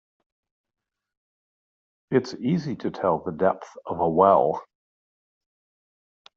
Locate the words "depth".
3.31-3.69